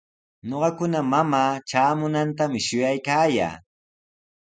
Ñuqakuna 0.47 0.99
mamaa 1.11 1.51
traamunantami 1.67 2.59
shuyaykaayaa. 2.67 3.55